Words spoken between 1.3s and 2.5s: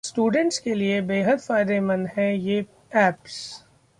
फायदेमंद हैं